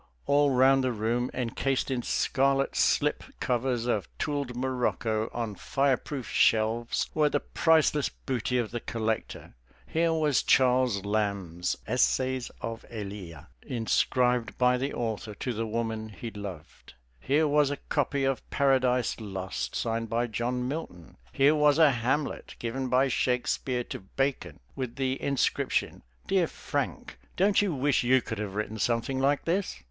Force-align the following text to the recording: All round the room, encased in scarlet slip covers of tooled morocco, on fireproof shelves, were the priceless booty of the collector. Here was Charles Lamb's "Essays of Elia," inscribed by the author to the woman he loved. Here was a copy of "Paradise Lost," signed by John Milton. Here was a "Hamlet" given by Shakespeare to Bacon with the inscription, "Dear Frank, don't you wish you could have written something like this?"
All 0.25 0.49
round 0.49 0.83
the 0.83 0.91
room, 0.91 1.29
encased 1.31 1.91
in 1.91 2.01
scarlet 2.01 2.75
slip 2.75 3.23
covers 3.39 3.85
of 3.85 4.09
tooled 4.17 4.55
morocco, 4.55 5.29
on 5.31 5.53
fireproof 5.53 6.27
shelves, 6.27 7.07
were 7.13 7.29
the 7.29 7.39
priceless 7.39 8.09
booty 8.09 8.57
of 8.57 8.71
the 8.71 8.79
collector. 8.79 9.53
Here 9.85 10.11
was 10.11 10.41
Charles 10.41 11.05
Lamb's 11.05 11.75
"Essays 11.85 12.49
of 12.61 12.83
Elia," 12.89 13.43
inscribed 13.61 14.57
by 14.57 14.75
the 14.75 14.91
author 14.91 15.35
to 15.35 15.53
the 15.53 15.67
woman 15.67 16.09
he 16.09 16.31
loved. 16.31 16.95
Here 17.19 17.47
was 17.47 17.69
a 17.69 17.77
copy 17.77 18.23
of 18.23 18.41
"Paradise 18.49 19.19
Lost," 19.21 19.75
signed 19.75 20.09
by 20.09 20.25
John 20.25 20.67
Milton. 20.67 21.17
Here 21.31 21.53
was 21.53 21.77
a 21.77 21.91
"Hamlet" 21.91 22.55
given 22.57 22.87
by 22.87 23.07
Shakespeare 23.07 23.83
to 23.83 23.99
Bacon 23.99 24.61
with 24.75 24.95
the 24.95 25.21
inscription, 25.21 26.01
"Dear 26.25 26.47
Frank, 26.47 27.19
don't 27.37 27.61
you 27.61 27.75
wish 27.75 28.03
you 28.03 28.19
could 28.23 28.39
have 28.39 28.55
written 28.55 28.79
something 28.79 29.19
like 29.19 29.45
this?" 29.45 29.79